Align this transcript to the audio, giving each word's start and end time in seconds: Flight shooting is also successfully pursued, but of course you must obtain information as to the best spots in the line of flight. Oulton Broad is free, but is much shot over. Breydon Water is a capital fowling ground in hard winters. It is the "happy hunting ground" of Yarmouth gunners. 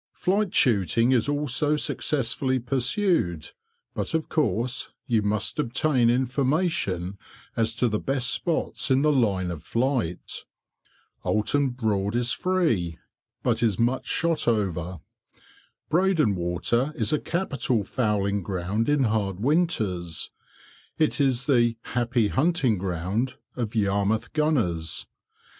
Flight 0.13 0.51
shooting 0.55 1.11
is 1.11 1.29
also 1.29 1.75
successfully 1.75 2.57
pursued, 2.57 3.49
but 3.93 4.15
of 4.15 4.29
course 4.29 4.89
you 5.05 5.21
must 5.21 5.59
obtain 5.59 6.09
information 6.09 7.19
as 7.55 7.75
to 7.75 7.87
the 7.87 7.99
best 7.99 8.31
spots 8.31 8.89
in 8.89 9.03
the 9.03 9.11
line 9.11 9.51
of 9.51 9.61
flight. 9.63 10.43
Oulton 11.23 11.69
Broad 11.69 12.15
is 12.15 12.31
free, 12.33 12.97
but 13.43 13.61
is 13.61 13.77
much 13.77 14.07
shot 14.07 14.47
over. 14.47 15.01
Breydon 15.87 16.33
Water 16.33 16.93
is 16.95 17.13
a 17.13 17.19
capital 17.19 17.83
fowling 17.83 18.41
ground 18.41 18.89
in 18.89 19.03
hard 19.03 19.39
winters. 19.39 20.31
It 20.97 21.21
is 21.21 21.45
the 21.45 21.77
"happy 21.83 22.29
hunting 22.29 22.79
ground" 22.79 23.35
of 23.55 23.75
Yarmouth 23.75 24.33
gunners. 24.33 25.05